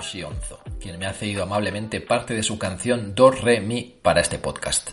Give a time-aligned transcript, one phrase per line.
[0.00, 4.38] Sionzo, quien me ha cedido amablemente parte de su canción Do Re Mi para este
[4.38, 4.90] podcast.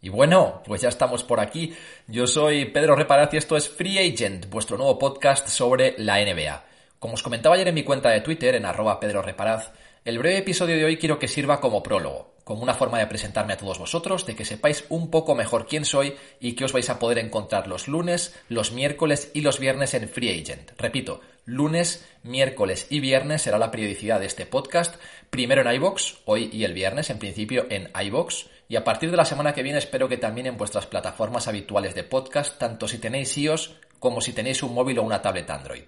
[0.00, 1.74] Y bueno, pues ya estamos por aquí.
[2.06, 6.64] Yo soy Pedro Reparaz y esto es Free Agent, vuestro nuevo podcast sobre la NBA.
[6.98, 9.72] Como os comentaba ayer en mi cuenta de Twitter, en arroba Pedro Reparaz,
[10.04, 13.52] el breve episodio de hoy quiero que sirva como prólogo, como una forma de presentarme
[13.52, 16.88] a todos vosotros, de que sepáis un poco mejor quién soy y que os vais
[16.88, 20.70] a poder encontrar los lunes, los miércoles y los viernes en Free Agent.
[20.78, 24.96] Repito, lunes, miércoles y viernes será la periodicidad de este podcast,
[25.30, 29.16] primero en iBox, hoy y el viernes, en principio en iBox, y a partir de
[29.16, 32.98] la semana que viene espero que también en vuestras plataformas habituales de podcast, tanto si
[32.98, 35.84] tenéis iOS como si tenéis un móvil o una tablet Android.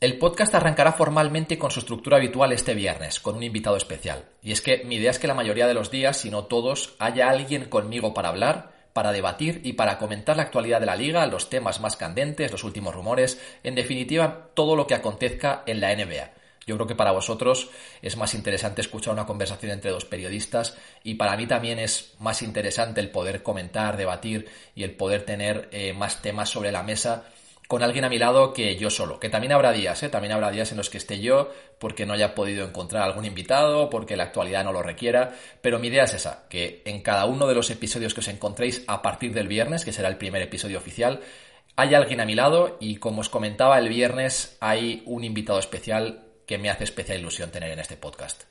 [0.00, 4.24] El podcast arrancará formalmente con su estructura habitual este viernes, con un invitado especial.
[4.42, 6.96] Y es que mi idea es que la mayoría de los días, si no todos,
[6.98, 11.26] haya alguien conmigo para hablar, para debatir y para comentar la actualidad de la liga,
[11.26, 15.94] los temas más candentes, los últimos rumores, en definitiva, todo lo que acontezca en la
[15.94, 16.30] NBA.
[16.66, 17.68] Yo creo que para vosotros
[18.00, 22.40] es más interesante escuchar una conversación entre dos periodistas y para mí también es más
[22.40, 27.26] interesante el poder comentar, debatir y el poder tener eh, más temas sobre la mesa
[27.66, 29.18] con alguien a mi lado que yo solo.
[29.18, 30.08] Que también habrá días, ¿eh?
[30.08, 33.90] También habrá días en los que esté yo porque no haya podido encontrar algún invitado,
[33.90, 35.34] porque la actualidad no lo requiera.
[35.60, 38.84] Pero mi idea es esa, que en cada uno de los episodios que os encontréis
[38.86, 41.20] a partir del viernes, que será el primer episodio oficial,
[41.76, 46.24] hay alguien a mi lado y como os comentaba el viernes hay un invitado especial
[46.46, 48.44] que me hace especial ilusión tener en este podcast.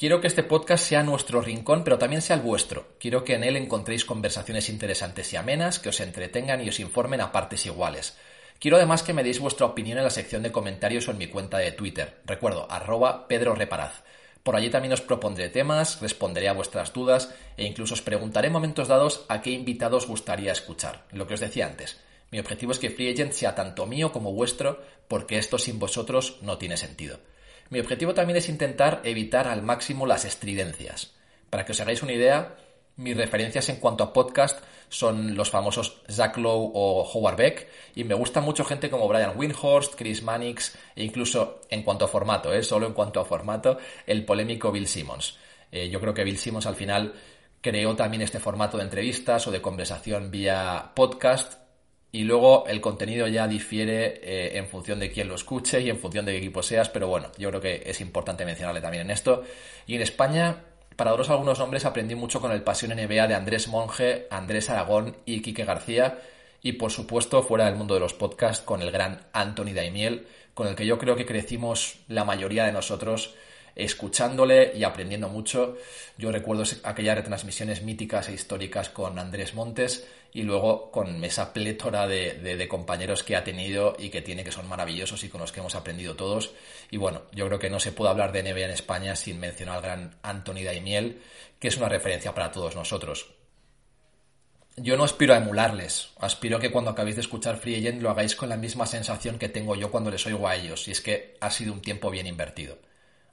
[0.00, 2.94] Quiero que este podcast sea nuestro rincón, pero también sea el vuestro.
[2.98, 7.20] Quiero que en él encontréis conversaciones interesantes y amenas, que os entretengan y os informen
[7.20, 8.16] a partes iguales.
[8.58, 11.26] Quiero además que me deis vuestra opinión en la sección de comentarios o en mi
[11.26, 12.22] cuenta de Twitter.
[12.24, 14.02] Recuerdo, arroba Pedro Reparaz.
[14.42, 18.54] Por allí también os propondré temas, responderé a vuestras dudas e incluso os preguntaré en
[18.54, 21.04] momentos dados a qué invitados gustaría escuchar.
[21.12, 22.00] Lo que os decía antes.
[22.30, 26.38] Mi objetivo es que Free Agent sea tanto mío como vuestro, porque esto sin vosotros
[26.40, 27.20] no tiene sentido.
[27.70, 31.12] Mi objetivo también es intentar evitar al máximo las estridencias.
[31.50, 32.56] Para que os hagáis una idea,
[32.96, 38.02] mis referencias en cuanto a podcast son los famosos Zach Lowe o Howard Beck y
[38.02, 42.52] me gusta mucho gente como Brian Windhorst, Chris Mannix e incluso en cuanto a formato,
[42.52, 42.64] ¿eh?
[42.64, 45.38] solo en cuanto a formato, el polémico Bill Simmons.
[45.70, 47.14] Eh, yo creo que Bill Simmons al final
[47.60, 51.59] creó también este formato de entrevistas o de conversación vía podcast
[52.12, 55.98] y luego el contenido ya difiere eh, en función de quién lo escuche y en
[55.98, 59.12] función de qué equipo seas, pero bueno, yo creo que es importante mencionarle también en
[59.12, 59.44] esto.
[59.86, 60.56] Y en España,
[60.96, 65.16] para daros algunos nombres, aprendí mucho con el Pasión NBA de Andrés Monge, Andrés Aragón
[65.24, 66.18] y Quique García.
[66.62, 70.66] Y por supuesto, fuera del mundo de los podcasts, con el gran Anthony Daimiel, con
[70.66, 73.34] el que yo creo que crecimos la mayoría de nosotros
[73.84, 75.76] escuchándole y aprendiendo mucho.
[76.18, 82.06] Yo recuerdo aquellas retransmisiones míticas e históricas con Andrés Montes y luego con esa plétora
[82.06, 85.60] de, compañeros que ha tenido y que tiene que son maravillosos y con los que
[85.60, 86.52] hemos aprendido todos.
[86.90, 89.76] Y bueno, yo creo que no se puede hablar de NBA en España sin mencionar
[89.76, 91.20] al gran Anthony Daimiel,
[91.58, 93.34] que es una referencia para todos nosotros.
[94.76, 98.10] Yo no aspiro a emularles, aspiro a que cuando acabéis de escuchar Free Agent lo
[98.10, 101.00] hagáis con la misma sensación que tengo yo cuando les oigo a ellos, y es
[101.00, 102.78] que ha sido un tiempo bien invertido.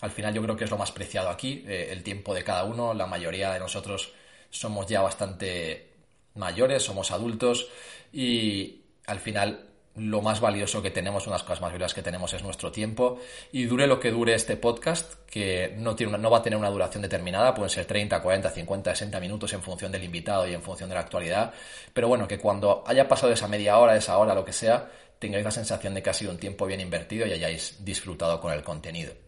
[0.02, 2.63] Al final yo creo que es lo más preciado aquí, eh, el tiempo de cada
[2.63, 2.94] uno.
[2.94, 4.13] La mayoría de nosotros
[4.50, 5.94] somos ya bastante
[6.35, 7.68] mayores, somos adultos
[8.13, 12.44] y al final lo más valioso que tenemos, unas cosas más valiosas que tenemos es
[12.44, 13.19] nuestro tiempo
[13.52, 16.69] y dure lo que dure este podcast, que no, tiene no va a tener una
[16.69, 20.62] duración determinada, pueden ser 30, 40, 50, 60 minutos en función del invitado y en
[20.62, 21.52] función de la actualidad,
[21.94, 25.43] pero bueno, que cuando haya pasado esa media hora, esa hora, lo que sea, tengáis
[25.43, 28.61] la sensación de que ha sido un tiempo bien invertido y hayáis disfrutado con el
[28.61, 29.27] contenido.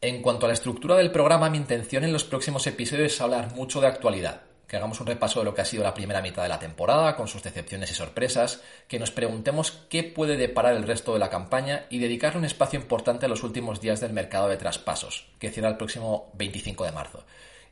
[0.00, 3.52] En cuanto a la estructura del programa, mi intención en los próximos episodios es hablar
[3.56, 6.44] mucho de actualidad, que hagamos un repaso de lo que ha sido la primera mitad
[6.44, 10.84] de la temporada, con sus decepciones y sorpresas, que nos preguntemos qué puede deparar el
[10.84, 14.48] resto de la campaña y dedicarle un espacio importante a los últimos días del mercado
[14.48, 17.24] de traspasos, que cierra el próximo 25 de marzo.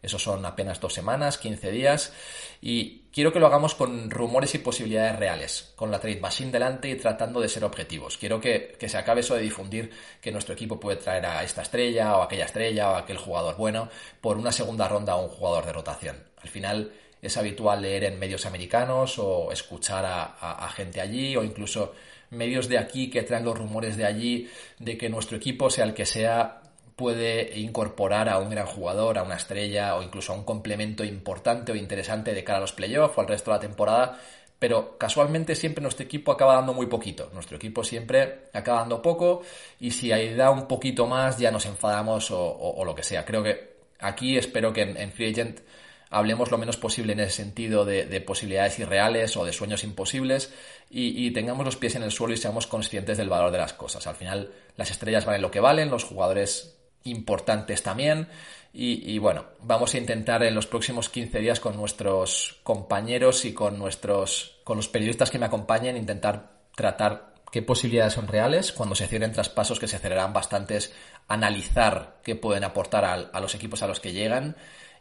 [0.02, 2.12] Eso son apenas dos semanas, 15 días.
[2.60, 6.88] Y quiero que lo hagamos con rumores y posibilidades reales, con la Trade Machine delante
[6.88, 8.16] y tratando de ser objetivos.
[8.16, 9.90] Quiero que, se acabe eso de difundir
[10.20, 13.88] que nuestro equipo puede traer a esta estrella o aquella estrella o aquel jugador bueno
[14.20, 16.16] por una segunda ronda a un jugador de rotación.
[16.42, 21.94] Al final es habitual leer en medios americanos o escuchar a gente allí o incluso
[22.30, 25.94] medios de aquí que traen los rumores de allí de que nuestro equipo, sea el
[25.94, 26.62] que sea,
[26.96, 31.70] puede incorporar a un gran jugador, a una estrella o incluso a un complemento importante
[31.70, 34.18] o interesante de cara a los playoffs o al resto de la temporada,
[34.58, 37.28] pero casualmente siempre nuestro equipo acaba dando muy poquito.
[37.34, 39.42] Nuestro equipo siempre acaba dando poco
[39.78, 43.26] y si ahí da un poquito más ya nos enfadamos o, lo que sea.
[43.26, 45.60] Creo que aquí espero que en, Free Agent
[46.08, 50.50] hablemos lo menos posible en ese sentido de, posibilidades irreales o de sueños imposibles
[50.88, 54.06] y, tengamos los pies en el suelo y seamos conscientes del valor de las cosas.
[54.06, 56.75] Al final, las estrellas valen lo que valen, los jugadores
[57.06, 58.28] importantes también.
[58.78, 63.78] Y, bueno, vamos a intentar en los próximos 15 días con nuestros compañeros y con
[63.78, 69.06] nuestros, con los periodistas que me acompañen, intentar tratar qué posibilidades son reales, cuando se
[69.06, 70.92] cierren traspasos que se cerrarán bastantes,
[71.26, 74.56] analizar qué pueden aportar a los equipos a los que llegan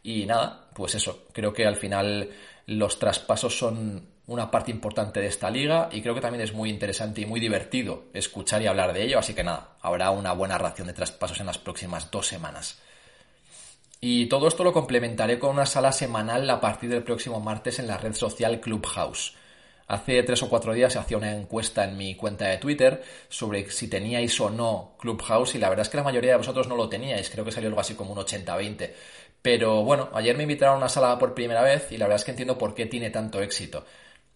[0.05, 2.29] y nada, pues eso, creo que al final
[2.67, 6.69] los traspasos son una parte importante de esta liga y creo que también es muy
[6.69, 10.57] interesante y muy divertido escuchar y hablar de ello, así que nada, habrá una buena
[10.57, 12.79] ración de traspasos en las próximas dos semanas.
[14.01, 17.87] Y todo esto lo complementaré con una sala semanal a partir del próximo martes en
[17.87, 19.35] la red social Clubhouse.
[19.87, 23.69] Hace tres o cuatro días se hacía una encuesta en mi cuenta de Twitter sobre
[23.69, 26.75] si teníais o no Clubhouse y la verdad es que la mayoría de vosotros no
[26.75, 28.91] lo teníais, creo que salió algo así como un 80-20.
[29.43, 32.25] Pero bueno, ayer me invitaron a una sala por primera vez y la verdad es
[32.25, 33.85] que entiendo por qué tiene tanto éxito.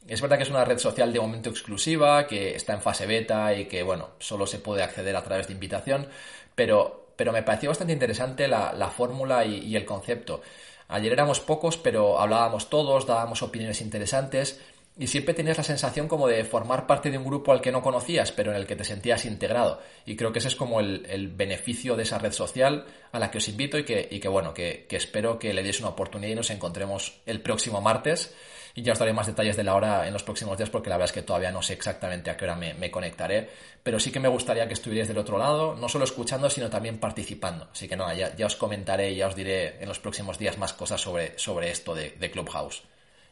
[0.08, 3.54] Es verdad que es una red social de momento exclusiva, que está en fase beta
[3.54, 6.08] y que, bueno, solo se puede acceder a través de invitación,
[6.56, 10.42] pero, pero me pareció bastante interesante la, fórmula y, y el concepto.
[10.88, 14.60] Ayer éramos pocos, pero hablábamos todos, dábamos opiniones interesantes
[15.00, 17.82] y siempre tenías la sensación como de formar parte de un grupo al que no
[17.82, 19.82] conocías, pero en el que te sentías integrado.
[20.06, 23.38] Y creo que ese es como el, beneficio de esa red social a la que
[23.38, 26.36] os invito y que, y que bueno, que, espero que le deis una oportunidad y
[26.36, 28.36] nos encontremos el próximo martes.
[28.76, 30.98] Y ya os daré más detalles de la hora en los próximos días porque la
[30.98, 33.50] verdad es que todavía no sé exactamente a qué hora me, conectaré.
[33.84, 37.00] Pero sí que me gustaría que estuvierais del otro lado, no solo escuchando, sino también
[37.00, 37.70] participando.
[37.72, 40.58] Así que nada, ya, ya os comentaré y ya os diré en los próximos días
[40.58, 42.84] más cosas sobre, sobre esto de, Clubhouse.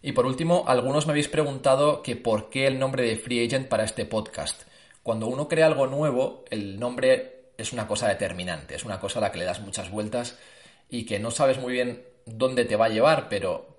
[0.01, 3.67] Y por último, algunos me habéis preguntado que por qué el nombre de Free Agent
[3.67, 4.63] para este podcast.
[5.03, 9.23] Cuando uno crea algo nuevo, el nombre es una cosa determinante, es una cosa a
[9.23, 10.37] la que le das muchas vueltas
[10.89, 13.76] y que no sabes muy bien dónde te va a llevar, pero,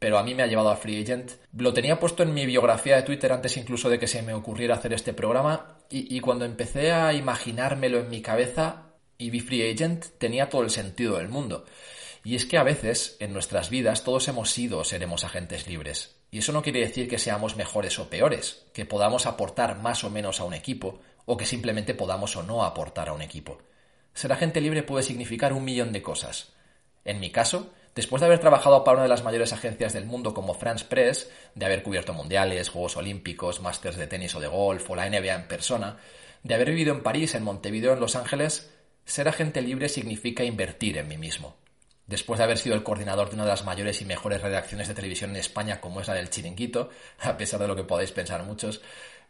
[0.00, 1.32] pero a mí me ha llevado a Free Agent.
[1.56, 4.74] Lo tenía puesto en mi biografía de Twitter antes incluso de que se me ocurriera
[4.74, 10.06] hacer este programa y, cuando empecé a imaginármelo en mi cabeza y vi Free Agent
[10.16, 11.66] tenía todo el sentido del mundo.
[12.24, 16.16] Y es que a veces en nuestras vidas todos hemos sido o seremos agentes libres.
[16.30, 20.10] Y eso no quiere decir que seamos mejores o peores, que podamos aportar más o
[20.10, 23.58] menos a un equipo, o que simplemente podamos o no aportar a un equipo.
[24.14, 26.52] Ser agente libre puede significar un millón de cosas.
[27.04, 30.34] En mi caso, después de haber trabajado para una de las mayores agencias del mundo
[30.34, 34.90] como France Press, de haber cubierto mundiales, Juegos Olímpicos, másters de tenis o de golf
[34.90, 35.96] o la NBA en persona,
[36.42, 38.70] de haber vivido en París, en Montevideo, en Los Ángeles,
[39.04, 41.56] ser agente libre significa invertir en mí mismo
[42.10, 44.94] después de haber sido el coordinador de una de las mayores y mejores redacciones de
[44.94, 46.90] televisión en España, como es la del Chiringuito,
[47.20, 48.82] a pesar de lo que podáis pensar muchos,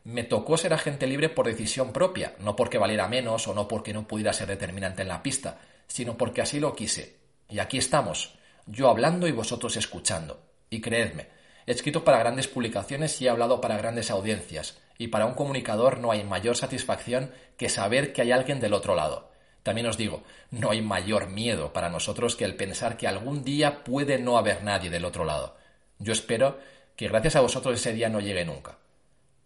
[0.04, 3.92] me tocó ser agente libre por decisión propia, no porque valiera menos o no porque
[3.92, 7.18] no pudiera ser determinante en la pista, sino porque así lo quise.
[7.50, 8.38] Y aquí estamos,
[8.70, 10.40] yo hablando y vosotros escuchando.
[10.70, 11.28] Y creedme,
[11.67, 15.99] he escrito para grandes publicaciones y he hablado para grandes audiencias, y para un comunicador
[15.99, 19.30] no hay mayor satisfacción que saber que hay alguien del otro lado.
[19.62, 23.85] También os digo, no hay mayor miedo para nosotros que el pensar que algún día
[23.85, 25.56] puede no haber nadie del otro lado.
[25.99, 26.59] Yo espero
[26.97, 28.78] que gracias a vosotros ese día no llegue nunca.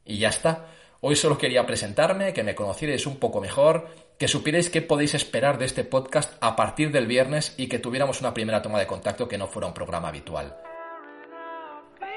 [0.04, 0.66] Y ya está.
[1.06, 5.58] Hoy solo quería presentarme, que me conocierais un poco mejor, que supierais qué podéis esperar
[5.58, 9.28] de este podcast a partir del viernes y que tuviéramos una primera toma de contacto
[9.28, 10.56] que no fuera un programa habitual.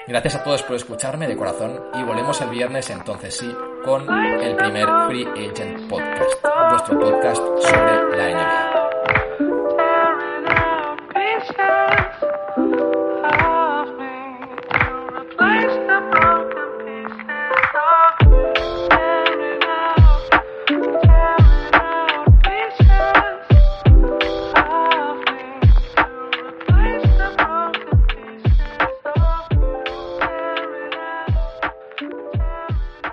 [0.07, 3.53] Gracias a todos por escucharme de corazón y volvemos el viernes entonces sí
[3.83, 8.66] con el primer Free Agent Podcast, vuestro podcast sobre